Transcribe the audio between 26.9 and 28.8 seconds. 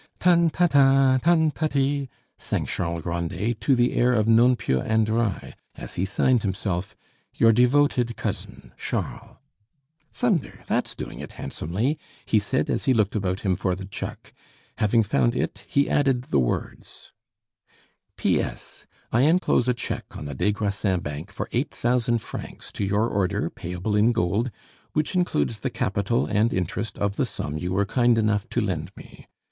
of the sum you were kind enough to